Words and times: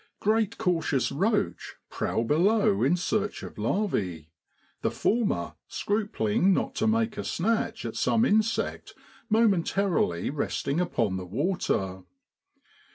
Great 0.19 0.57
cautious 0.57 1.11
roach 1.11 1.75
prowl 1.91 2.23
below 2.23 2.81
in 2.81 2.97
search 2.97 3.43
of 3.43 3.59
larvae, 3.59 4.31
the 4.81 4.89
former 4.89 5.53
scrupling 5.67 6.51
not 6.55 6.73
to 6.73 6.87
make 6.87 7.19
a 7.19 7.23
snatch 7.23 7.85
at 7.85 7.95
some 7.95 8.25
insect 8.25 8.95
momentarily 9.29 10.31
resting 10.31 10.79
upon 10.79 11.17
the 11.17 11.25
water. 11.27 12.01